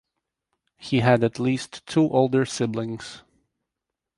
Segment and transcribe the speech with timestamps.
[0.79, 3.21] He had at least two older siblings.